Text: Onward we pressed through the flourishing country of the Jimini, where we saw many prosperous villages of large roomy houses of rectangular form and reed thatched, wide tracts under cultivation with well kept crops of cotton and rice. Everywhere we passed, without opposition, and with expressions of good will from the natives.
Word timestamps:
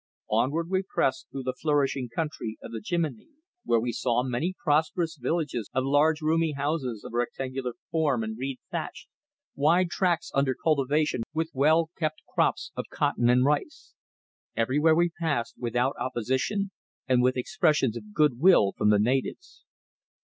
Onward 0.31 0.71
we 0.71 0.81
pressed 0.81 1.27
through 1.29 1.43
the 1.43 1.53
flourishing 1.53 2.09
country 2.09 2.57
of 2.63 2.71
the 2.71 2.81
Jimini, 2.81 3.27
where 3.63 3.79
we 3.79 3.91
saw 3.91 4.23
many 4.23 4.55
prosperous 4.63 5.15
villages 5.15 5.69
of 5.75 5.83
large 5.85 6.21
roomy 6.21 6.53
houses 6.53 7.03
of 7.03 7.13
rectangular 7.13 7.73
form 7.91 8.23
and 8.23 8.35
reed 8.35 8.57
thatched, 8.71 9.09
wide 9.53 9.91
tracts 9.91 10.31
under 10.33 10.55
cultivation 10.55 11.21
with 11.35 11.51
well 11.53 11.91
kept 11.99 12.23
crops 12.33 12.71
of 12.75 12.87
cotton 12.89 13.29
and 13.29 13.45
rice. 13.45 13.93
Everywhere 14.55 14.95
we 14.95 15.09
passed, 15.21 15.53
without 15.59 15.93
opposition, 15.99 16.71
and 17.07 17.21
with 17.21 17.37
expressions 17.37 17.95
of 17.95 18.11
good 18.11 18.39
will 18.39 18.71
from 18.75 18.89
the 18.89 18.97
natives. 18.97 19.65